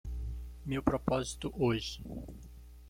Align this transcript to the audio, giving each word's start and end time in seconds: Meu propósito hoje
Meu 0.65 0.81
propósito 0.81 1.53
hoje 1.63 2.01